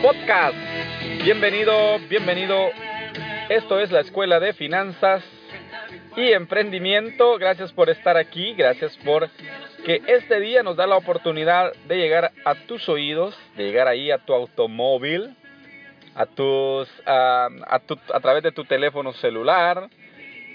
Podcast. 0.00 0.56
Bienvenido, 1.22 1.98
bienvenido. 2.08 2.70
Esto 3.50 3.78
es 3.78 3.92
la 3.92 4.00
Escuela 4.00 4.40
de 4.40 4.54
Finanzas 4.54 5.22
y 6.16 6.32
Emprendimiento. 6.32 7.36
Gracias 7.36 7.70
por 7.72 7.90
estar 7.90 8.16
aquí, 8.16 8.54
gracias 8.54 8.96
por 9.04 9.28
que 9.84 10.00
este 10.06 10.40
día 10.40 10.62
nos 10.62 10.76
da 10.76 10.86
la 10.86 10.96
oportunidad 10.96 11.74
de 11.86 11.98
llegar 11.98 12.32
a 12.46 12.54
tus 12.66 12.88
oídos, 12.88 13.38
de 13.56 13.64
llegar 13.64 13.88
ahí 13.88 14.10
a 14.10 14.18
tu 14.18 14.32
automóvil, 14.32 15.36
a 16.14 16.24
tus 16.24 16.88
a, 17.04 17.48
a 17.68 18.20
través 18.20 18.42
de 18.42 18.52
tu 18.52 18.64
teléfono 18.64 19.12
celular, 19.12 19.90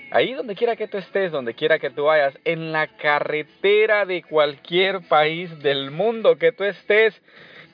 ahí 0.09 0.33
donde 0.33 0.55
quiera 0.55 0.75
que 0.75 0.88
tú 0.88 0.97
estés, 0.97 1.31
donde 1.31 1.53
quiera 1.53 1.77
que 1.77 1.91
tú 1.91 2.05
vayas, 2.05 2.33
en 2.44 2.72
la 2.72 2.88
carretera 2.88 4.05
de 4.05 4.23
cualquier 4.23 5.02
país 5.02 5.55
del 5.59 5.91
mundo 5.91 6.38
que 6.38 6.52
tú 6.52 6.63
estés. 6.63 7.13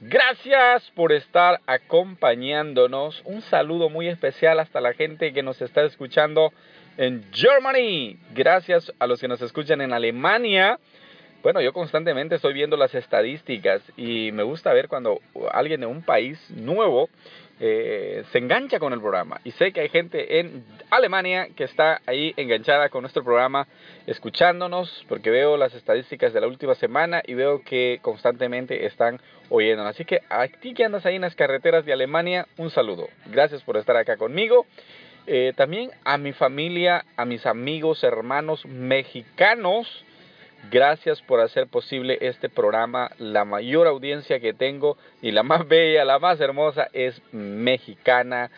Gracias 0.04 0.90
por 0.96 1.12
estar 1.12 1.62
acompañándonos. 1.68 3.22
Un 3.24 3.44
saludo 3.44 3.88
muy 3.88 4.08
especial 4.08 4.60
hasta 4.60 4.82
la 4.82 4.94
gente 4.94 5.32
que 5.32 5.44
nos 5.44 5.62
está 5.62 5.84
escuchando 5.84 6.52
en 6.98 7.24
Germany. 7.32 8.18
Gracias 8.34 8.92
a 8.98 9.06
los 9.06 9.22
que 9.22 9.28
nos 9.28 9.44
escuchan 9.44 9.80
en 9.80 9.94
Alemania. 9.94 10.80
Bueno, 11.44 11.62
yo 11.62 11.72
constantemente 11.72 12.34
estoy 12.34 12.54
viendo 12.56 12.78
las 12.78 12.96
estadísticas 12.96 13.84
y 13.96 14.32
me 14.32 14.42
gusta 14.42 14.74
ver 14.74 14.88
cuando 14.88 15.20
alguien 15.52 15.82
de 15.82 15.86
un 15.86 16.02
país 16.02 16.40
nuevo 16.50 17.08
eh, 17.64 18.24
se 18.32 18.40
engancha 18.40 18.80
con 18.80 18.92
el 18.92 19.00
programa. 19.00 19.40
Y 19.44 19.52
sé 19.52 19.72
que 19.72 19.82
hay 19.82 19.90
gente 19.90 20.40
en 20.40 20.66
Alemania 20.90 21.50
que 21.56 21.64
está 21.64 22.02
ahí 22.08 22.34
enganchada 22.36 22.90
con 22.90 23.02
nuestro 23.02 23.24
programa, 23.24 23.68
escuchándonos, 24.08 25.06
porque 25.08 25.30
veo 25.30 25.58
las 25.58 25.76
estadísticas 25.76 26.34
de 26.34 26.42
la 26.42 26.48
última 26.48 26.74
semana 26.74 27.22
y 27.24 27.36
veo 27.36 27.62
que 27.62 28.00
constantemente 28.02 28.88
están 28.88 29.22
oyendo. 29.50 29.86
Así 29.86 30.06
que 30.06 30.22
a 30.28 30.48
ti 30.48 30.74
que 30.74 30.86
andas 30.86 31.06
ahí 31.06 31.18
en 31.18 31.22
las 31.22 31.36
carreteras 31.36 31.86
de 31.86 31.94
Alemania, 31.94 32.48
un 32.58 32.72
saludo. 32.72 33.08
Gracias 33.28 33.62
por 33.62 33.78
estar 33.78 33.96
acá 33.96 34.18
conmigo. 34.18 34.66
Eh, 35.28 35.54
también 35.56 35.92
a 36.04 36.18
mi 36.18 36.34
familia, 36.34 37.06
a 37.16 37.26
mis 37.26 37.46
amigos, 37.46 38.04
hermanos 38.04 38.66
mexicanos 38.66 40.04
Gracias 40.70 41.22
por 41.24 41.40
hacer 41.40 41.68
posible 41.68 42.20
este 42.22 42.48
programa. 42.48 43.12
La 43.18 43.46
mayor 43.46 43.88
audiencia 43.88 44.40
que 44.40 44.54
tengo 44.54 44.96
y 45.22 45.32
la 45.32 45.44
más 45.44 45.68
bella, 45.68 46.06
la 46.06 46.20
más 46.20 46.40
hermosa 46.40 46.88
es 46.94 47.20
mexicana. 47.32 48.52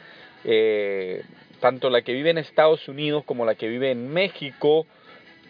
Eh, 0.43 1.23
tanto 1.61 1.89
la 1.89 2.01
que 2.01 2.11
vive 2.11 2.29
en 2.29 2.37
Estados 2.37 2.89
Unidos 2.89 3.23
como 3.25 3.45
la 3.45 3.55
que 3.55 3.69
vive 3.69 3.91
en 3.91 4.11
México. 4.11 4.85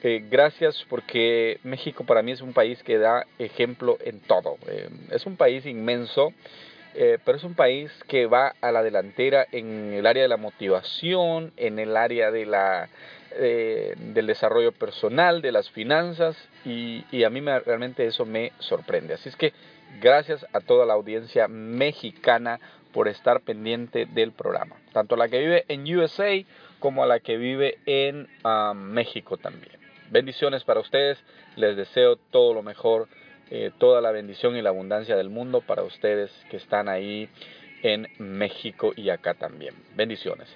Eh, 0.04 0.24
gracias 0.30 0.86
porque 0.90 1.59
México 1.63 2.03
para 2.03 2.22
mí 2.22 2.31
es 2.31 2.42
un 2.42 2.53
país 2.53 2.84
que 2.84 3.00
da 3.00 3.25
ejemplo 3.40 3.97
en 4.03 4.19
todo. 4.19 4.58
Eh, 4.68 4.90
es 5.12 5.25
un 5.25 5.38
país 5.38 5.66
inmenso. 5.66 6.34
pero 7.25 7.36
es 7.36 7.44
un 7.44 7.56
país 7.56 7.92
que 8.08 8.28
va 8.28 8.53
a 8.62 8.72
la 8.72 8.84
delantera 8.84 9.47
en 9.52 9.94
el 9.94 10.06
área 10.06 10.22
de 10.22 10.30
la 10.30 10.38
motivación, 10.38 11.52
en 11.58 11.80
el 11.80 11.97
área 11.97 12.30
de 12.30 12.46
la 12.46 12.88
eh, 13.35 13.95
del 13.97 14.27
desarrollo 14.27 14.71
personal, 14.71 15.41
de 15.41 15.51
las 15.51 15.69
finanzas 15.69 16.38
y, 16.66 17.23
a 17.23 17.29
mí 17.29 17.41
me, 17.41 17.59
realmente 17.59 18.05
eso 18.05 18.25
me 18.25 18.51
sorprende. 18.59 19.13
Así 19.13 19.29
es 19.29 19.35
que 19.35 19.53
gracias 20.01 20.45
a 20.53 20.59
toda 20.59 20.85
la 20.85 20.94
audiencia 20.94 21.47
mexicana 21.47 22.59
por 22.91 23.07
estar 23.07 23.41
pendiente 23.41 24.05
del 24.05 24.31
programa, 24.31 24.75
tanto 24.91 25.16
la 25.16 25.27
que 25.27 25.39
vive 25.39 25.66
en 25.67 25.83
USA 25.95 26.31
como 26.79 27.03
a 27.03 27.07
la 27.07 27.19
que 27.19 27.38
vive 27.38 27.79
en 27.85 28.27
ah, 28.44 28.73
México 28.75 29.38
también. 29.38 29.77
Bendiciones 30.11 30.63
para 30.63 30.79
ustedes, 30.79 31.17
les 31.55 31.75
deseo 31.75 32.17
todo 32.17 32.53
lo 32.53 32.61
mejor, 32.61 33.07
eh, 33.50 33.71
toda 33.79 34.00
la 34.01 34.11
bendición 34.11 34.55
y 34.55 34.61
la 34.61 34.69
abundancia 34.69 35.15
del 35.15 35.29
mundo 35.29 35.61
para 35.61 35.83
ustedes 35.83 36.31
que 36.50 36.57
están 36.57 36.88
ahí 36.88 37.29
en 37.83 38.07
México 38.17 38.94
y 38.95 39.09
acá 39.09 39.33
también. 39.33 39.73
Bendiciones. 39.95 40.47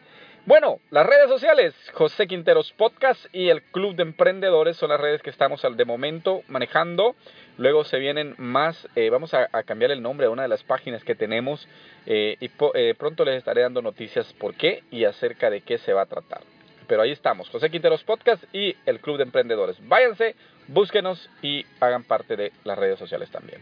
Bueno, 0.48 0.80
las 0.92 1.06
redes 1.06 1.28
sociales, 1.28 1.76
José 1.92 2.26
Quinteros 2.26 2.72
Podcast 2.72 3.26
y 3.34 3.50
el 3.50 3.62
Club 3.64 3.98
de 3.98 4.04
Emprendedores 4.04 4.78
son 4.78 4.92
las 4.92 5.02
redes 5.02 5.22
que 5.22 5.30
estamos 5.30 5.62
de 5.62 5.84
momento 5.84 6.42
manejando. 6.48 7.18
Luego 7.58 7.84
se 7.84 8.00
vienen 8.00 8.34
más, 8.38 8.88
eh, 8.96 9.10
vamos 9.10 9.34
a, 9.34 9.50
cambiar 9.64 9.92
el 9.92 10.02
nombre 10.02 10.28
a 10.28 10.30
una 10.30 10.44
de 10.44 10.48
las 10.48 10.64
páginas 10.64 11.04
que 11.04 11.16
tenemos 11.16 11.68
eh, 12.06 12.38
y 12.40 12.50
eh, 12.76 12.96
pronto 12.98 13.26
les 13.26 13.36
estaré 13.40 13.64
dando 13.64 13.82
noticias 13.82 14.32
por 14.40 14.56
qué 14.56 14.84
y 14.90 15.04
acerca 15.04 15.50
de 15.50 15.60
qué 15.64 15.80
se 15.80 15.92
va 15.92 16.04
a 16.04 16.06
tratar. 16.06 16.40
Pero 16.88 17.02
ahí 17.02 17.12
estamos, 17.12 17.50
José 17.50 17.70
Quinteros 17.70 18.06
Podcast 18.06 18.42
y 18.54 18.74
el 18.86 19.02
Club 19.02 19.18
de 19.18 19.24
Emprendedores. 19.24 19.76
Váyanse, 19.86 20.34
búsquenos 20.70 21.30
y 21.42 21.66
hagan 21.82 22.06
parte 22.06 22.38
de 22.38 22.54
las 22.64 22.80
redes 22.80 22.98
sociales 22.98 23.30
también. 23.32 23.62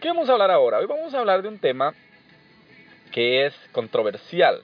¿Qué 0.00 0.08
vamos 0.08 0.30
a 0.30 0.32
hablar 0.32 0.50
ahora? 0.50 0.78
Hoy 0.78 0.86
vamos 0.86 1.12
a 1.12 1.18
hablar 1.18 1.42
de 1.42 1.48
un 1.48 1.58
tema 1.58 1.92
que 3.10 3.44
es 3.44 3.54
controversial 3.72 4.62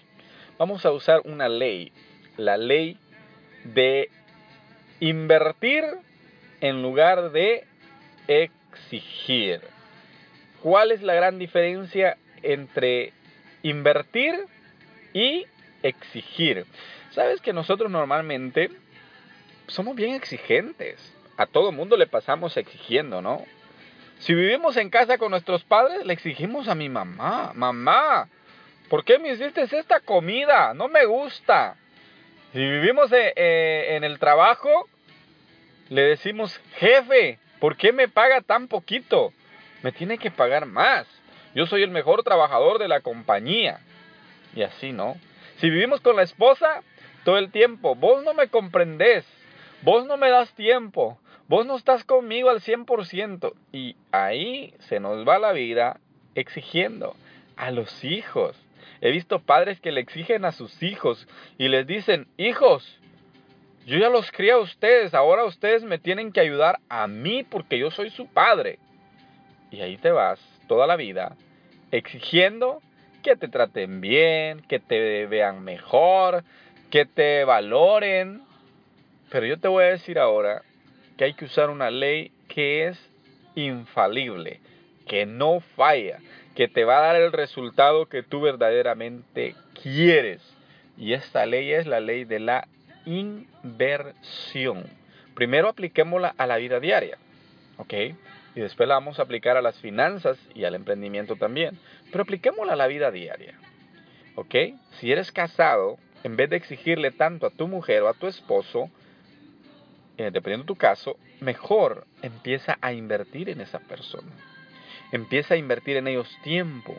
vamos 0.58 0.84
a 0.84 0.92
usar 0.92 1.22
una 1.24 1.48
ley, 1.48 1.92
la 2.36 2.56
ley 2.56 2.98
de 3.64 4.10
invertir 5.00 5.84
en 6.60 6.82
lugar 6.82 7.30
de 7.30 7.64
exigir. 8.26 9.60
¿Cuál 10.62 10.90
es 10.90 11.02
la 11.02 11.14
gran 11.14 11.38
diferencia 11.38 12.18
entre 12.42 13.12
invertir 13.62 14.34
y 15.12 15.46
exigir? 15.82 16.66
Sabes 17.12 17.40
que 17.40 17.52
nosotros 17.52 17.90
normalmente 17.90 18.70
somos 19.68 19.94
bien 19.94 20.14
exigentes. 20.14 21.14
A 21.36 21.46
todo 21.46 21.70
mundo 21.70 21.96
le 21.96 22.08
pasamos 22.08 22.56
exigiendo, 22.56 23.22
¿no? 23.22 23.44
Si 24.18 24.34
vivimos 24.34 24.76
en 24.76 24.90
casa 24.90 25.16
con 25.18 25.30
nuestros 25.30 25.62
padres, 25.62 26.04
le 26.04 26.12
exigimos 26.12 26.66
a 26.66 26.74
mi 26.74 26.88
mamá, 26.88 27.52
mamá, 27.54 28.28
¿por 28.88 29.04
qué 29.04 29.18
me 29.18 29.30
hiciste 29.32 29.62
esta 29.62 30.00
comida? 30.00 30.74
No 30.74 30.88
me 30.88 31.04
gusta. 31.04 31.76
Si 32.52 32.58
vivimos 32.58 33.12
eh, 33.12 33.32
eh, 33.36 33.96
en 33.96 34.04
el 34.04 34.18
trabajo, 34.18 34.88
le 35.88 36.02
decimos, 36.02 36.58
jefe, 36.76 37.38
¿por 37.60 37.76
qué 37.76 37.92
me 37.92 38.08
paga 38.08 38.40
tan 38.40 38.68
poquito? 38.68 39.32
Me 39.82 39.92
tiene 39.92 40.18
que 40.18 40.30
pagar 40.30 40.66
más. 40.66 41.06
Yo 41.54 41.66
soy 41.66 41.82
el 41.82 41.90
mejor 41.90 42.22
trabajador 42.22 42.78
de 42.78 42.88
la 42.88 43.00
compañía. 43.00 43.80
Y 44.54 44.62
así, 44.62 44.92
¿no? 44.92 45.16
Si 45.56 45.70
vivimos 45.70 46.00
con 46.00 46.16
la 46.16 46.22
esposa, 46.22 46.82
todo 47.24 47.38
el 47.38 47.50
tiempo, 47.50 47.94
vos 47.94 48.24
no 48.24 48.32
me 48.32 48.48
comprendés, 48.48 49.26
vos 49.82 50.06
no 50.06 50.16
me 50.16 50.30
das 50.30 50.52
tiempo, 50.54 51.18
vos 51.48 51.66
no 51.66 51.76
estás 51.76 52.04
conmigo 52.04 52.48
al 52.48 52.60
100%. 52.60 53.52
Y 53.72 53.96
ahí 54.12 54.74
se 54.80 55.00
nos 55.00 55.26
va 55.26 55.38
la 55.38 55.52
vida 55.52 56.00
exigiendo 56.34 57.14
a 57.56 57.70
los 57.70 58.04
hijos. 58.04 58.56
He 59.00 59.10
visto 59.10 59.40
padres 59.40 59.80
que 59.80 59.92
le 59.92 60.00
exigen 60.00 60.44
a 60.44 60.52
sus 60.52 60.82
hijos 60.82 61.26
y 61.56 61.68
les 61.68 61.86
dicen, 61.86 62.26
hijos, 62.36 62.98
yo 63.86 63.98
ya 63.98 64.08
los 64.08 64.30
crié 64.32 64.52
a 64.52 64.58
ustedes, 64.58 65.14
ahora 65.14 65.44
ustedes 65.44 65.82
me 65.82 65.98
tienen 65.98 66.32
que 66.32 66.40
ayudar 66.40 66.78
a 66.88 67.06
mí 67.06 67.44
porque 67.44 67.78
yo 67.78 67.90
soy 67.90 68.10
su 68.10 68.26
padre. 68.26 68.78
Y 69.70 69.80
ahí 69.80 69.96
te 69.96 70.10
vas 70.10 70.40
toda 70.66 70.86
la 70.86 70.96
vida 70.96 71.36
exigiendo 71.90 72.82
que 73.22 73.36
te 73.36 73.48
traten 73.48 74.00
bien, 74.00 74.60
que 74.62 74.78
te 74.78 75.26
vean 75.26 75.62
mejor, 75.62 76.44
que 76.90 77.06
te 77.06 77.44
valoren. 77.44 78.42
Pero 79.30 79.46
yo 79.46 79.58
te 79.58 79.68
voy 79.68 79.84
a 79.84 79.88
decir 79.88 80.18
ahora 80.18 80.62
que 81.16 81.24
hay 81.24 81.34
que 81.34 81.46
usar 81.46 81.70
una 81.70 81.90
ley 81.90 82.30
que 82.48 82.88
es 82.88 83.10
infalible, 83.54 84.60
que 85.08 85.26
no 85.26 85.60
falla, 85.60 86.20
que 86.54 86.68
te 86.68 86.84
va 86.84 86.98
a 86.98 87.12
dar 87.12 87.16
el 87.16 87.32
resultado 87.32 88.06
que 88.06 88.22
tú 88.22 88.40
verdaderamente 88.40 89.54
quieres. 89.82 90.42
Y 90.96 91.14
esta 91.14 91.46
ley 91.46 91.72
es 91.72 91.86
la 91.86 92.00
ley 92.00 92.24
de 92.24 92.40
la 92.40 92.68
inversión. 93.06 94.84
Primero 95.34 95.68
apliquémosla 95.68 96.34
a 96.36 96.46
la 96.46 96.56
vida 96.56 96.80
diaria, 96.80 97.18
¿ok? 97.78 97.94
Y 98.54 98.60
después 98.60 98.88
la 98.88 98.96
vamos 98.96 99.18
a 99.18 99.22
aplicar 99.22 99.56
a 99.56 99.62
las 99.62 99.78
finanzas 99.78 100.36
y 100.54 100.64
al 100.64 100.74
emprendimiento 100.74 101.36
también. 101.36 101.78
Pero 102.10 102.22
apliquémosla 102.22 102.72
a 102.72 102.76
la 102.76 102.88
vida 102.88 103.10
diaria. 103.10 103.54
¿Ok? 104.34 104.54
Si 104.98 105.12
eres 105.12 105.30
casado, 105.30 105.98
en 106.24 106.36
vez 106.36 106.50
de 106.50 106.56
exigirle 106.56 107.12
tanto 107.12 107.46
a 107.46 107.50
tu 107.50 107.68
mujer 107.68 108.02
o 108.02 108.08
a 108.08 108.14
tu 108.14 108.26
esposo, 108.26 108.90
eh, 110.16 110.30
dependiendo 110.32 110.64
de 110.64 110.68
tu 110.68 110.76
caso, 110.76 111.16
mejor 111.40 112.06
empieza 112.22 112.78
a 112.80 112.92
invertir 112.92 113.48
en 113.48 113.60
esa 113.60 113.78
persona. 113.78 114.32
Empieza 115.12 115.54
a 115.54 115.56
invertir 115.56 115.96
en 115.96 116.08
ellos 116.08 116.28
tiempo. 116.42 116.94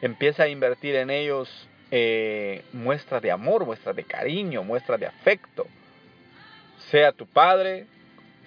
Empieza 0.00 0.44
a 0.44 0.48
invertir 0.48 0.94
en 0.96 1.10
ellos 1.10 1.48
eh, 1.90 2.64
muestras 2.72 3.22
de 3.22 3.30
amor, 3.30 3.64
muestras 3.64 3.96
de 3.96 4.04
cariño, 4.04 4.62
muestras 4.62 5.00
de 5.00 5.06
afecto. 5.06 5.66
Sea 6.90 7.12
tu 7.12 7.26
padre, 7.26 7.86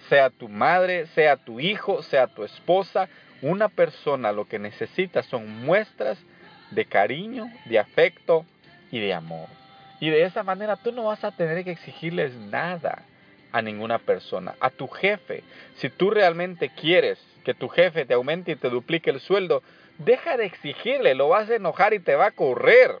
sea 0.08 0.30
tu 0.30 0.48
madre, 0.48 1.06
sea 1.08 1.36
tu 1.36 1.60
hijo, 1.60 2.02
sea 2.02 2.26
tu 2.26 2.44
esposa, 2.44 3.08
una 3.40 3.68
persona 3.68 4.32
lo 4.32 4.46
que 4.46 4.58
necesita 4.58 5.22
son 5.22 5.64
muestras 5.64 6.18
de 6.70 6.84
cariño, 6.86 7.50
de 7.66 7.78
afecto 7.78 8.46
y 8.90 9.00
de 9.00 9.12
amor. 9.12 9.48
Y 10.00 10.10
de 10.10 10.22
esa 10.22 10.42
manera 10.42 10.76
tú 10.76 10.92
no 10.92 11.04
vas 11.04 11.22
a 11.22 11.32
tener 11.32 11.62
que 11.64 11.72
exigirles 11.72 12.34
nada 12.34 13.02
a 13.52 13.62
ninguna 13.62 13.98
persona, 13.98 14.54
a 14.60 14.70
tu 14.70 14.88
jefe. 14.88 15.44
Si 15.76 15.90
tú 15.90 16.10
realmente 16.10 16.70
quieres 16.70 17.18
que 17.44 17.54
tu 17.54 17.68
jefe 17.68 18.04
te 18.04 18.14
aumente 18.14 18.52
y 18.52 18.56
te 18.56 18.70
duplique 18.70 19.10
el 19.10 19.20
sueldo, 19.20 19.62
deja 19.98 20.36
de 20.36 20.46
exigirle, 20.46 21.14
lo 21.14 21.28
vas 21.28 21.50
a 21.50 21.56
enojar 21.56 21.94
y 21.94 22.00
te 22.00 22.14
va 22.14 22.26
a 22.26 22.30
correr. 22.30 22.98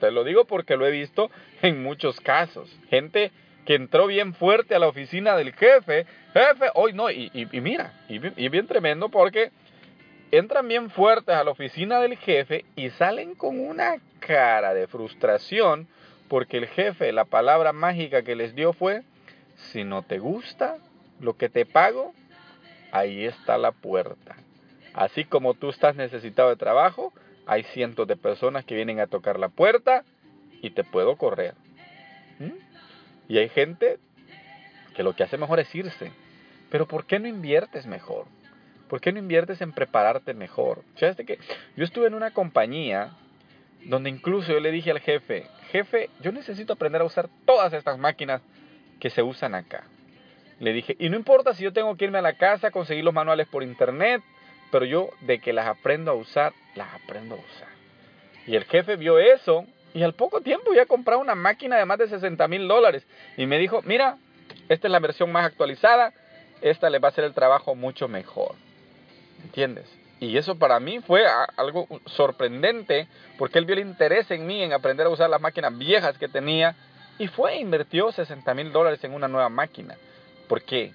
Te 0.00 0.10
lo 0.10 0.24
digo 0.24 0.44
porque 0.44 0.76
lo 0.76 0.86
he 0.86 0.90
visto 0.90 1.30
en 1.62 1.82
muchos 1.82 2.20
casos. 2.20 2.74
Gente 2.88 3.32
que 3.66 3.74
entró 3.74 4.06
bien 4.06 4.34
fuerte 4.34 4.74
a 4.74 4.78
la 4.78 4.88
oficina 4.88 5.36
del 5.36 5.52
jefe, 5.52 6.06
jefe, 6.32 6.70
hoy 6.74 6.92
no, 6.92 7.10
y, 7.10 7.30
mira, 7.52 7.92
y, 8.08 8.20
y 8.42 8.48
bien 8.48 8.66
tremendo 8.66 9.10
porque 9.10 9.50
entran 10.30 10.68
bien 10.68 10.90
fuertes 10.90 11.34
a 11.34 11.44
la 11.44 11.50
oficina 11.50 12.00
del 12.00 12.16
jefe 12.16 12.64
y 12.76 12.90
salen 12.90 13.34
con 13.34 13.60
una 13.60 13.96
cara 14.20 14.72
de 14.74 14.86
frustración 14.86 15.88
porque 16.28 16.58
el 16.58 16.68
jefe, 16.68 17.12
la 17.12 17.24
palabra 17.24 17.72
mágica 17.72 18.22
que 18.22 18.36
les 18.36 18.54
dio 18.54 18.72
fue, 18.72 19.02
si 19.72 19.84
no 19.84 20.02
te 20.02 20.18
gusta 20.18 20.76
lo 21.20 21.36
que 21.36 21.48
te 21.48 21.66
pago, 21.66 22.14
ahí 22.92 23.24
está 23.24 23.58
la 23.58 23.72
puerta. 23.72 24.36
Así 24.94 25.24
como 25.24 25.54
tú 25.54 25.70
estás 25.70 25.94
necesitado 25.96 26.48
de 26.48 26.56
trabajo, 26.56 27.12
hay 27.46 27.62
cientos 27.64 28.06
de 28.08 28.16
personas 28.16 28.64
que 28.64 28.74
vienen 28.74 29.00
a 29.00 29.06
tocar 29.06 29.38
la 29.38 29.48
puerta 29.48 30.04
y 30.62 30.70
te 30.70 30.84
puedo 30.84 31.16
correr. 31.16 31.54
¿Mm? 32.38 32.52
Y 33.28 33.38
hay 33.38 33.48
gente 33.48 33.98
que 34.94 35.02
lo 35.02 35.14
que 35.14 35.22
hace 35.22 35.38
mejor 35.38 35.60
es 35.60 35.74
irse. 35.74 36.12
Pero 36.70 36.86
¿por 36.86 37.06
qué 37.06 37.18
no 37.18 37.28
inviertes 37.28 37.86
mejor? 37.86 38.26
¿Por 38.88 39.00
qué 39.00 39.12
no 39.12 39.18
inviertes 39.18 39.60
en 39.60 39.72
prepararte 39.72 40.34
mejor? 40.34 40.82
Yo 40.96 41.84
estuve 41.84 42.06
en 42.08 42.14
una 42.14 42.32
compañía 42.32 43.12
donde 43.84 44.10
incluso 44.10 44.52
yo 44.52 44.60
le 44.60 44.72
dije 44.72 44.90
al 44.90 45.00
jefe, 45.00 45.46
jefe, 45.70 46.10
yo 46.20 46.32
necesito 46.32 46.72
aprender 46.72 47.00
a 47.00 47.04
usar 47.04 47.28
todas 47.46 47.72
estas 47.72 47.98
máquinas 47.98 48.42
que 49.00 49.10
se 49.10 49.22
usan 49.22 49.54
acá. 49.54 49.84
Le 50.60 50.72
dije, 50.72 50.94
y 50.98 51.08
no 51.08 51.16
importa 51.16 51.54
si 51.54 51.64
yo 51.64 51.72
tengo 51.72 51.96
que 51.96 52.04
irme 52.04 52.18
a 52.18 52.22
la 52.22 52.34
casa, 52.34 52.70
conseguir 52.70 53.02
los 53.02 53.14
manuales 53.14 53.48
por 53.48 53.62
internet, 53.62 54.22
pero 54.70 54.84
yo 54.84 55.10
de 55.22 55.40
que 55.40 55.52
las 55.52 55.66
aprendo 55.66 56.10
a 56.10 56.14
usar, 56.14 56.52
las 56.74 56.94
aprendo 56.94 57.34
a 57.34 57.38
usar. 57.38 57.68
Y 58.46 58.56
el 58.56 58.64
jefe 58.64 58.96
vio 58.96 59.18
eso 59.18 59.64
y 59.94 60.02
al 60.02 60.14
poco 60.14 60.42
tiempo 60.42 60.72
ya 60.74 60.86
compró 60.86 61.18
una 61.18 61.34
máquina 61.34 61.76
de 61.76 61.84
más 61.84 61.98
de 61.98 62.08
60 62.08 62.46
mil 62.48 62.68
dólares. 62.68 63.06
Y 63.36 63.46
me 63.46 63.58
dijo, 63.58 63.80
mira, 63.82 64.18
esta 64.68 64.86
es 64.86 64.92
la 64.92 65.00
versión 65.00 65.32
más 65.32 65.46
actualizada, 65.46 66.12
esta 66.60 66.90
le 66.90 66.98
va 66.98 67.08
a 67.08 67.10
hacer 67.10 67.24
el 67.24 67.34
trabajo 67.34 67.74
mucho 67.74 68.06
mejor. 68.06 68.54
¿Entiendes? 69.42 69.90
Y 70.20 70.36
eso 70.36 70.56
para 70.56 70.78
mí 70.78 71.00
fue 71.00 71.24
algo 71.56 71.88
sorprendente 72.04 73.08
porque 73.38 73.58
él 73.58 73.64
vio 73.64 73.74
el 73.74 73.80
interés 73.80 74.30
en 74.30 74.46
mí 74.46 74.62
en 74.62 74.74
aprender 74.74 75.06
a 75.06 75.10
usar 75.10 75.30
las 75.30 75.40
máquinas 75.40 75.76
viejas 75.76 76.18
que 76.18 76.28
tenía 76.28 76.76
y 77.20 77.28
fue 77.28 77.52
e 77.52 77.60
invirtió 77.60 78.10
60 78.10 78.54
mil 78.54 78.72
dólares 78.72 79.04
en 79.04 79.12
una 79.12 79.28
nueva 79.28 79.50
máquina. 79.50 79.94
¿Por 80.48 80.62
qué? 80.62 80.90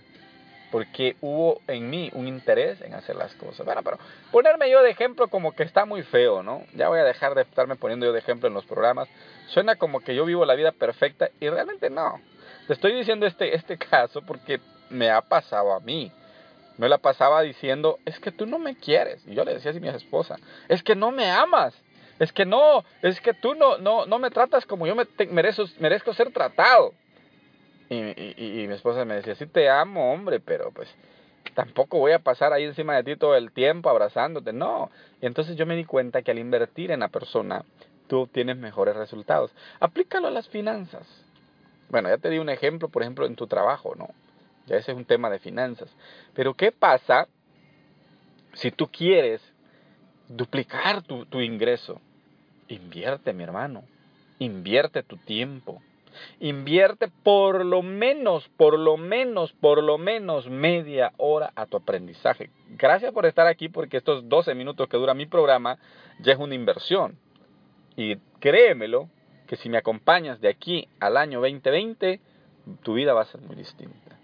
Porque 0.71 1.15
hubo 1.21 1.61
en 1.67 1.87
mí 1.87 2.09
un 2.15 2.27
interés 2.27 2.81
en 2.81 2.95
hacer 2.95 3.15
las 3.15 3.35
cosas. 3.35 3.63
Bueno, 3.63 3.83
pero 3.83 3.99
ponerme 4.31 4.71
yo 4.71 4.81
de 4.81 4.89
ejemplo 4.89 5.27
como 5.27 5.51
que 5.51 5.61
está 5.61 5.85
muy 5.85 6.01
feo, 6.01 6.41
¿no? 6.41 6.63
Ya 6.73 6.89
voy 6.89 6.97
a 6.97 7.03
dejar 7.03 7.35
de 7.35 7.43
estarme 7.43 7.75
poniendo 7.75 8.07
yo 8.07 8.11
de 8.11 8.17
ejemplo 8.17 8.47
en 8.47 8.55
los 8.55 8.65
programas. 8.65 9.07
Suena 9.49 9.75
como 9.75 9.99
que 9.99 10.15
yo 10.15 10.25
vivo 10.25 10.45
la 10.45 10.55
vida 10.55 10.71
perfecta 10.71 11.29
y 11.39 11.47
realmente 11.47 11.91
no. 11.91 12.19
Te 12.65 12.73
estoy 12.73 12.95
diciendo 12.95 13.27
este, 13.27 13.55
este 13.55 13.77
caso 13.91 14.23
porque 14.23 14.59
me 14.89 15.11
ha 15.11 15.21
pasado 15.21 15.73
a 15.73 15.79
mí. 15.79 16.11
Me 16.79 16.89
la 16.89 16.97
pasaba 16.97 17.43
diciendo, 17.43 17.99
es 18.03 18.19
que 18.19 18.31
tú 18.31 18.47
no 18.47 18.57
me 18.57 18.75
quieres. 18.75 19.21
Y 19.27 19.35
yo 19.35 19.45
le 19.45 19.53
decía 19.53 19.69
así 19.69 19.77
a 19.77 19.81
mi 19.81 19.89
esposa, 19.89 20.37
es 20.69 20.81
que 20.81 20.95
no 20.95 21.11
me 21.11 21.29
amas. 21.29 21.75
Es 22.19 22.31
que 22.31 22.45
no, 22.45 22.83
es 23.01 23.19
que 23.19 23.33
tú 23.33 23.55
no, 23.55 23.77
no, 23.77 24.05
no 24.05 24.19
me 24.19 24.29
tratas 24.29 24.65
como 24.65 24.87
yo 24.87 24.95
me 24.95 25.05
merezco, 25.31 25.65
merezco 25.79 26.13
ser 26.13 26.31
tratado. 26.31 26.93
Y, 27.89 27.95
y, 27.95 28.67
mi 28.67 28.73
esposa 28.73 29.05
me 29.05 29.15
decía, 29.15 29.35
sí 29.35 29.45
te 29.45 29.69
amo, 29.69 30.11
hombre, 30.11 30.39
pero 30.39 30.71
pues 30.71 30.89
tampoco 31.53 31.99
voy 31.99 32.13
a 32.13 32.19
pasar 32.19 32.51
ahí 32.51 32.63
encima 32.63 32.95
de 32.95 33.03
ti 33.03 33.15
todo 33.15 33.35
el 33.35 33.51
tiempo 33.51 33.89
abrazándote. 33.89 34.53
No. 34.53 34.89
Y 35.21 35.25
entonces 35.25 35.55
yo 35.55 35.65
me 35.65 35.75
di 35.75 35.85
cuenta 35.85 36.21
que 36.21 36.31
al 36.31 36.39
invertir 36.39 36.91
en 36.91 37.01
la 37.01 37.09
persona, 37.09 37.63
tú 38.07 38.27
tienes 38.27 38.57
mejores 38.57 38.95
resultados. 38.95 39.51
Aplícalo 39.79 40.27
a 40.27 40.31
las 40.31 40.47
finanzas. 40.49 41.07
Bueno, 41.89 42.09
ya 42.09 42.17
te 42.17 42.29
di 42.29 42.39
un 42.39 42.49
ejemplo, 42.49 42.89
por 42.89 43.03
ejemplo, 43.03 43.25
en 43.25 43.35
tu 43.35 43.47
trabajo, 43.47 43.93
¿no? 43.95 44.09
Ya 44.65 44.77
ese 44.77 44.91
es 44.91 44.97
un 44.97 45.05
tema 45.05 45.29
de 45.29 45.39
finanzas. 45.39 45.89
Pero 46.33 46.55
¿qué 46.55 46.71
pasa 46.71 47.27
si 48.53 48.71
tú 48.71 48.87
quieres 48.87 49.41
duplicar 50.27 51.03
tu, 51.03 51.25
tu 51.25 51.39
ingreso? 51.41 52.01
Invierte, 52.67 53.33
mi 53.33 53.43
hermano. 53.43 53.83
Invierte 54.39 55.03
tu 55.03 55.17
tiempo. 55.17 55.81
Invierte 56.39 57.09
por 57.23 57.65
lo 57.65 57.81
menos, 57.81 58.47
por 58.57 58.79
lo 58.79 58.97
menos, 58.97 59.51
por 59.53 59.83
lo 59.83 59.97
menos 59.97 60.49
media 60.49 61.13
hora 61.17 61.51
a 61.55 61.65
tu 61.65 61.77
aprendizaje. 61.77 62.49
Gracias 62.69 63.11
por 63.11 63.25
estar 63.25 63.47
aquí 63.47 63.69
porque 63.69 63.97
estos 63.97 64.27
12 64.29 64.55
minutos 64.55 64.87
que 64.87 64.97
dura 64.97 65.13
mi 65.13 65.25
programa 65.25 65.77
ya 66.19 66.33
es 66.33 66.39
una 66.39 66.55
inversión. 66.55 67.17
Y 67.97 68.15
créemelo 68.39 69.09
que 69.47 69.55
si 69.57 69.69
me 69.69 69.77
acompañas 69.77 70.41
de 70.41 70.49
aquí 70.49 70.87
al 70.99 71.17
año 71.17 71.39
2020, 71.41 72.19
tu 72.83 72.93
vida 72.93 73.13
va 73.13 73.21
a 73.21 73.25
ser 73.25 73.41
muy 73.41 73.55
distinta. 73.55 74.17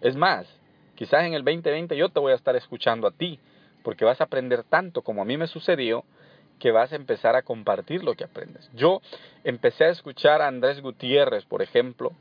Es 0.00 0.16
más, 0.16 0.46
quizás 0.94 1.24
en 1.24 1.34
el 1.34 1.44
2020 1.44 1.96
yo 1.96 2.08
te 2.08 2.20
voy 2.20 2.32
a 2.32 2.36
estar 2.36 2.56
escuchando 2.56 3.06
a 3.06 3.10
ti, 3.10 3.38
porque 3.82 4.04
vas 4.04 4.20
a 4.20 4.24
aprender 4.24 4.62
tanto 4.64 5.02
como 5.02 5.22
a 5.22 5.24
mí 5.24 5.36
me 5.36 5.46
sucedió, 5.46 6.04
que 6.60 6.70
vas 6.70 6.92
a 6.92 6.96
empezar 6.96 7.34
a 7.34 7.42
compartir 7.42 8.04
lo 8.04 8.14
que 8.14 8.22
aprendes. 8.22 8.70
Yo 8.74 9.00
empecé 9.42 9.86
a 9.86 9.88
escuchar 9.88 10.40
a 10.42 10.46
Andrés 10.46 10.80
Gutiérrez, 10.80 11.44
por 11.46 11.62
ejemplo, 11.62 12.12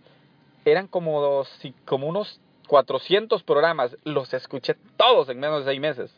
eran 0.66 0.88
como, 0.88 1.22
dos, 1.22 1.48
como 1.86 2.08
unos 2.08 2.42
400 2.68 3.44
programas, 3.44 3.96
los 4.04 4.34
escuché 4.34 4.76
todos 4.98 5.30
en 5.30 5.40
menos 5.40 5.60
de 5.60 5.72
seis 5.72 5.80
meses. 5.80 6.16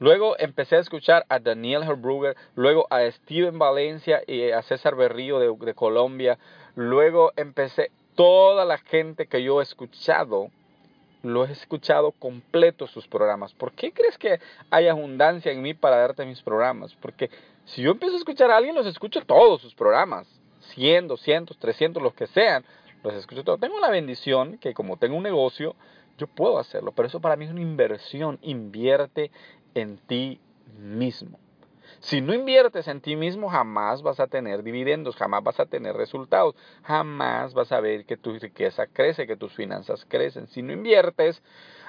Luego 0.00 0.36
empecé 0.38 0.76
a 0.76 0.80
escuchar 0.80 1.26
a 1.28 1.40
Daniel 1.40 1.82
Herbrugger, 1.82 2.36
luego 2.54 2.86
a 2.88 3.10
Steven 3.10 3.58
Valencia 3.58 4.22
y 4.26 4.50
a 4.52 4.62
César 4.62 4.94
Berrío 4.94 5.40
de 5.40 5.74
Colombia. 5.74 6.38
Luego 6.76 7.32
empecé, 7.34 7.90
toda 8.14 8.64
la 8.64 8.78
gente 8.78 9.26
que 9.26 9.42
yo 9.42 9.60
he 9.60 9.62
escuchado, 9.62 10.50
lo 11.22 11.44
he 11.46 11.52
escuchado 11.52 12.12
completo 12.12 12.86
sus 12.86 13.06
programas. 13.06 13.52
¿Por 13.54 13.72
qué 13.72 13.92
crees 13.92 14.18
que 14.18 14.40
hay 14.70 14.88
abundancia 14.88 15.52
en 15.52 15.62
mí 15.62 15.74
para 15.74 15.96
darte 15.96 16.24
mis 16.24 16.42
programas? 16.42 16.94
Porque 16.94 17.30
si 17.64 17.82
yo 17.82 17.90
empiezo 17.90 18.14
a 18.14 18.18
escuchar 18.18 18.50
a 18.50 18.56
alguien, 18.56 18.74
los 18.74 18.86
escucho 18.86 19.20
todos 19.22 19.60
sus 19.60 19.74
programas. 19.74 20.26
100, 20.74 21.08
200, 21.08 21.58
300, 21.58 22.02
los 22.02 22.14
que 22.14 22.26
sean, 22.28 22.64
los 23.02 23.14
escucho 23.14 23.44
todos. 23.44 23.60
Tengo 23.60 23.80
la 23.80 23.90
bendición 23.90 24.58
que 24.58 24.74
como 24.74 24.96
tengo 24.96 25.16
un 25.16 25.22
negocio, 25.22 25.74
yo 26.18 26.26
puedo 26.26 26.58
hacerlo. 26.58 26.92
Pero 26.92 27.08
eso 27.08 27.20
para 27.20 27.36
mí 27.36 27.44
es 27.44 27.50
una 27.50 27.62
inversión. 27.62 28.38
Invierte 28.42 29.30
en 29.74 29.98
ti 29.98 30.40
mismo. 30.78 31.38
Si 32.00 32.20
no 32.20 32.32
inviertes 32.32 32.86
en 32.86 33.00
ti 33.00 33.16
mismo, 33.16 33.50
jamás 33.50 34.02
vas 34.02 34.20
a 34.20 34.28
tener 34.28 34.62
dividendos, 34.62 35.16
jamás 35.16 35.42
vas 35.42 35.58
a 35.58 35.66
tener 35.66 35.96
resultados, 35.96 36.54
jamás 36.84 37.54
vas 37.54 37.72
a 37.72 37.80
ver 37.80 38.04
que 38.04 38.16
tu 38.16 38.38
riqueza 38.38 38.86
crece, 38.86 39.26
que 39.26 39.36
tus 39.36 39.52
finanzas 39.52 40.06
crecen. 40.08 40.46
Si 40.46 40.62
no 40.62 40.72
inviertes, 40.72 41.42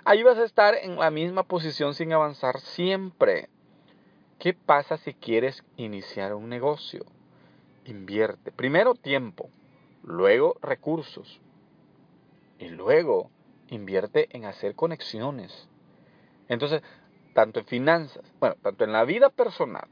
ahí 0.06 0.24
vas 0.24 0.39
a 0.39 0.46
estar 0.46 0.74
en 0.74 0.98
la 0.98 1.12
misma 1.12 1.44
posición 1.44 1.94
sin 1.94 2.12
avanzar 2.12 2.60
siempre. 2.60 3.50
¿Qué 4.39 4.54
pasa 4.54 4.98
si 4.98 5.13
quieres 5.13 5.63
iniciar 5.78 6.34
un 6.34 6.50
negocio? 6.50 7.06
Invierte. 7.86 8.51
Primero 8.51 8.96
tiempo, 8.96 9.51
luego 10.04 10.58
recursos 10.62 11.39
y 12.58 12.70
luego 12.70 13.30
invierte 13.70 14.28
en 14.36 14.46
hacer 14.46 14.74
conexiones. 14.74 15.70
Entonces, 16.48 16.82
tanto 17.36 17.60
en 17.60 17.66
finanzas, 17.68 18.24
bueno, 18.39 18.56
tanto 18.63 18.86
en 18.86 18.92
la 18.92 19.06
vida 19.06 19.30
personal 19.30 19.88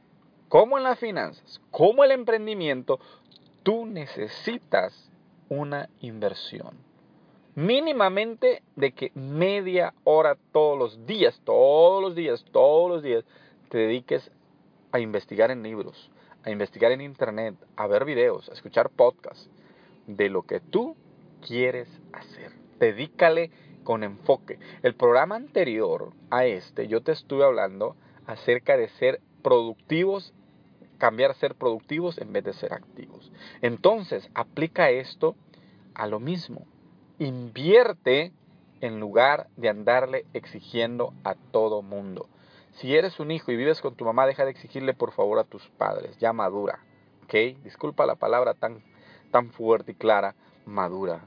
como 0.49 0.77
en 0.77 0.83
las 0.83 0.99
finanzas, 0.99 1.61
como 1.71 2.03
el 2.03 2.11
emprendimiento, 2.11 2.99
tú 3.63 3.85
necesitas 3.85 5.09
una 5.49 5.89
inversión. 5.99 6.77
Mínimamente 7.55 8.61
de 8.75 8.91
que 8.91 9.11
media 9.15 9.93
hora 10.03 10.37
todos 10.51 10.77
los 10.77 11.05
días, 11.07 11.41
todos 11.43 12.01
los 12.01 12.15
días, 12.15 12.45
todos 12.51 12.89
los 12.89 13.03
días, 13.03 13.25
te 13.69 13.79
dediques 13.79 14.31
a 14.91 14.99
investigar 14.99 15.51
en 15.51 15.63
libros, 15.63 16.11
a 16.43 16.51
investigar 16.51 16.91
en 16.91 17.01
internet, 17.01 17.55
a 17.75 17.87
ver 17.87 18.05
videos, 18.05 18.47
a 18.49 18.53
escuchar 18.53 18.89
podcasts 18.89 19.49
de 20.05 20.29
lo 20.29 20.43
que 20.43 20.59
tú 20.59 20.95
quieres 21.45 21.89
hacer. 22.13 22.51
Dedícale 22.79 23.51
con 23.83 24.03
enfoque. 24.03 24.59
El 24.83 24.95
programa 24.95 25.35
anterior 25.35 26.13
a 26.29 26.45
este, 26.45 26.87
yo 26.87 27.01
te 27.01 27.11
estuve 27.11 27.43
hablando 27.43 27.95
acerca 28.25 28.77
de 28.77 28.89
ser 28.89 29.21
productivos, 29.47 30.33
cambiar 30.97 31.31
a 31.31 31.35
ser 31.35 31.55
productivos 31.55 32.17
en 32.17 32.33
vez 32.33 32.43
de 32.43 32.51
ser 32.51 32.73
activos. 32.73 33.31
Entonces, 33.61 34.29
aplica 34.33 34.89
esto 34.89 35.37
a 35.95 36.05
lo 36.05 36.19
mismo. 36.19 36.65
Invierte 37.17 38.33
en 38.81 38.99
lugar 38.99 39.47
de 39.55 39.69
andarle 39.69 40.25
exigiendo 40.33 41.13
a 41.23 41.35
todo 41.35 41.81
mundo. 41.81 42.27
Si 42.73 42.93
eres 42.93 43.21
un 43.21 43.31
hijo 43.31 43.53
y 43.53 43.55
vives 43.55 43.79
con 43.79 43.95
tu 43.95 44.03
mamá, 44.03 44.27
deja 44.27 44.43
de 44.43 44.51
exigirle 44.51 44.93
por 44.93 45.13
favor 45.13 45.39
a 45.39 45.45
tus 45.45 45.65
padres, 45.77 46.17
ya 46.17 46.33
madura. 46.33 46.79
¿Ok? 47.23 47.63
Disculpa 47.63 48.05
la 48.05 48.15
palabra 48.15 48.53
tan, 48.53 48.83
tan 49.31 49.51
fuerte 49.51 49.93
y 49.93 49.95
clara, 49.95 50.35
madura. 50.65 51.21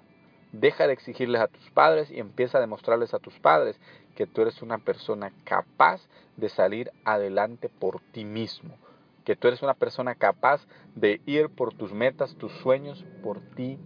Deja 0.52 0.86
de 0.86 0.92
exigirles 0.92 1.40
a 1.40 1.48
tus 1.48 1.70
padres 1.70 2.10
y 2.10 2.18
empieza 2.18 2.58
a 2.58 2.60
demostrarles 2.60 3.14
a 3.14 3.20
tus 3.20 3.38
padres 3.38 3.80
que 4.14 4.26
tú 4.26 4.42
eres 4.42 4.62
una 4.62 4.78
persona 4.78 5.32
capaz 5.44 6.08
de 6.36 6.48
salir 6.48 6.92
adelante 7.04 7.68
por 7.68 8.00
ti 8.12 8.24
mismo. 8.24 8.76
Que 9.24 9.36
tú 9.36 9.48
eres 9.48 9.62
una 9.62 9.74
persona 9.74 10.14
capaz 10.14 10.66
de 10.94 11.20
ir 11.24 11.50
por 11.50 11.72
tus 11.72 11.92
metas, 11.92 12.36
tus 12.36 12.52
sueños, 12.52 13.06
por 13.20 13.40
ti 13.54 13.78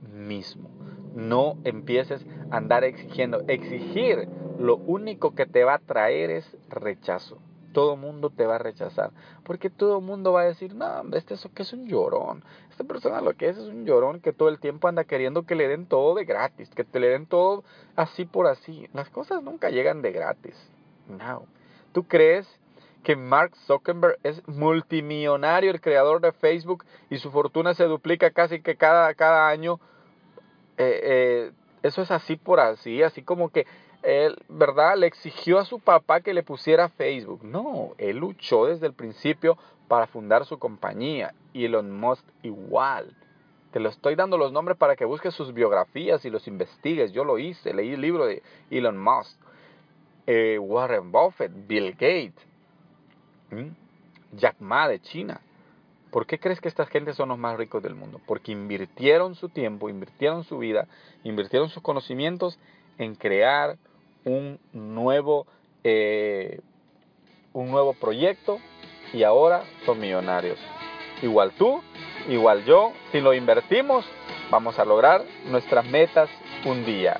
mismo. 0.00 0.70
No 1.12 1.56
empieces 1.64 2.24
a 2.50 2.58
andar 2.58 2.84
exigiendo. 2.84 3.42
Exigir 3.48 4.28
lo 4.56 4.80
único 4.86 5.32
que 5.32 5.46
te 5.46 5.64
va 5.64 5.74
a 5.74 5.78
traer 5.78 6.30
es 6.30 6.56
rechazo. 6.68 7.42
Todo 7.72 7.96
mundo 7.96 8.30
te 8.30 8.46
va 8.46 8.56
a 8.56 8.58
rechazar. 8.58 9.10
Porque 9.44 9.70
todo 9.70 10.00
mundo 10.00 10.32
va 10.32 10.42
a 10.42 10.44
decir, 10.44 10.74
no, 10.74 11.02
este 11.14 11.34
es 11.34 11.48
es 11.56 11.72
un 11.72 11.86
llorón. 11.86 12.44
Esta 12.70 12.84
persona 12.84 13.20
lo 13.20 13.34
que 13.34 13.48
es 13.48 13.56
es 13.56 13.68
un 13.68 13.84
llorón 13.84 14.20
que 14.20 14.32
todo 14.32 14.48
el 14.48 14.58
tiempo 14.58 14.88
anda 14.88 15.04
queriendo 15.04 15.42
que 15.44 15.54
le 15.54 15.68
den 15.68 15.86
todo 15.86 16.14
de 16.14 16.24
gratis, 16.24 16.70
que 16.70 16.84
te 16.84 17.00
le 17.00 17.08
den 17.08 17.26
todo 17.26 17.64
así 17.96 18.24
por 18.24 18.46
así. 18.46 18.88
Las 18.92 19.08
cosas 19.10 19.42
nunca 19.42 19.70
llegan 19.70 20.02
de 20.02 20.12
gratis. 20.12 20.54
No. 21.08 21.46
¿Tú 21.92 22.04
crees 22.04 22.48
que 23.02 23.16
Mark 23.16 23.56
Zuckerberg 23.66 24.18
es 24.22 24.46
multimillonario, 24.46 25.70
el 25.70 25.80
creador 25.80 26.20
de 26.20 26.32
Facebook, 26.32 26.84
y 27.10 27.18
su 27.18 27.30
fortuna 27.30 27.74
se 27.74 27.84
duplica 27.84 28.30
casi 28.30 28.62
que 28.62 28.76
cada, 28.76 29.12
cada 29.14 29.48
año? 29.48 29.80
Eh, 30.78 31.00
eh, 31.02 31.52
eso 31.82 32.02
es 32.02 32.10
así 32.10 32.36
por 32.36 32.60
así, 32.60 33.02
así 33.02 33.22
como 33.22 33.50
que 33.50 33.66
él, 34.02 34.36
¿verdad? 34.48 34.96
Le 34.96 35.06
exigió 35.06 35.58
a 35.58 35.64
su 35.64 35.78
papá 35.78 36.20
que 36.20 36.34
le 36.34 36.42
pusiera 36.42 36.88
Facebook. 36.88 37.44
No, 37.44 37.92
él 37.98 38.18
luchó 38.18 38.66
desde 38.66 38.86
el 38.86 38.92
principio 38.92 39.56
para 39.88 40.06
fundar 40.06 40.44
su 40.44 40.58
compañía. 40.58 41.34
Elon 41.54 41.90
Musk 41.92 42.24
igual. 42.42 43.14
Te 43.72 43.80
lo 43.80 43.88
estoy 43.88 44.16
dando 44.16 44.36
los 44.38 44.52
nombres 44.52 44.76
para 44.76 44.96
que 44.96 45.04
busques 45.04 45.34
sus 45.34 45.54
biografías 45.54 46.24
y 46.24 46.30
los 46.30 46.46
investigues. 46.46 47.12
Yo 47.12 47.24
lo 47.24 47.38
hice, 47.38 47.72
leí 47.72 47.92
el 47.92 48.00
libro 48.00 48.26
de 48.26 48.42
Elon 48.70 48.98
Musk, 48.98 49.38
eh, 50.26 50.58
Warren 50.58 51.10
Buffett, 51.10 51.52
Bill 51.66 51.92
Gates, 51.92 52.46
Jack 54.32 54.56
Ma 54.60 54.88
de 54.88 55.00
China. 55.00 55.40
¿Por 56.12 56.26
qué 56.26 56.38
crees 56.38 56.60
que 56.60 56.68
estas 56.68 56.90
gentes 56.90 57.16
son 57.16 57.30
los 57.30 57.38
más 57.38 57.56
ricos 57.56 57.82
del 57.82 57.94
mundo? 57.94 58.20
Porque 58.26 58.52
invirtieron 58.52 59.34
su 59.34 59.48
tiempo, 59.48 59.88
invirtieron 59.88 60.44
su 60.44 60.58
vida, 60.58 60.86
invirtieron 61.24 61.70
sus 61.70 61.82
conocimientos 61.82 62.58
en 62.98 63.14
crear 63.14 63.78
un 64.26 64.60
nuevo, 64.74 65.46
eh, 65.82 66.60
un 67.54 67.70
nuevo 67.70 67.94
proyecto 67.94 68.58
y 69.14 69.22
ahora 69.22 69.64
son 69.86 70.00
millonarios. 70.00 70.58
Igual 71.22 71.52
tú, 71.52 71.82
igual 72.28 72.62
yo, 72.66 72.92
si 73.10 73.22
lo 73.22 73.32
invertimos, 73.32 74.04
vamos 74.50 74.78
a 74.78 74.84
lograr 74.84 75.24
nuestras 75.46 75.86
metas 75.86 76.28
un 76.66 76.84
día. 76.84 77.18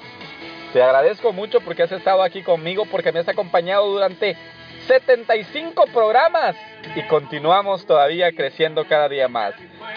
Te 0.74 0.82
agradezco 0.82 1.32
mucho 1.32 1.60
porque 1.62 1.82
has 1.82 1.92
estado 1.92 2.22
aquí 2.22 2.42
conmigo, 2.42 2.84
porque 2.90 3.10
me 3.10 3.20
has 3.20 3.28
acompañado 3.28 3.90
durante 3.90 4.36
75 4.86 5.86
programas 5.92 6.56
y 6.94 7.02
continuamos 7.02 7.86
todavía 7.86 8.32
creciendo 8.32 8.86
cada 8.86 9.08
día 9.08 9.28
más. 9.28 9.54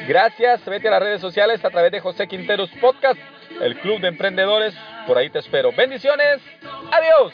Gracias, 0.07 0.63
vete 0.65 0.87
a 0.87 0.91
las 0.91 1.01
redes 1.01 1.21
sociales 1.21 1.63
a 1.63 1.69
través 1.69 1.91
de 1.91 1.99
José 1.99 2.27
Quinteros 2.27 2.69
Podcast, 2.81 3.19
el 3.61 3.79
Club 3.79 3.99
de 4.01 4.09
Emprendedores. 4.09 4.75
Por 5.07 5.17
ahí 5.17 5.29
te 5.29 5.39
espero. 5.39 5.71
Bendiciones. 5.71 6.41
Adiós. 6.91 7.33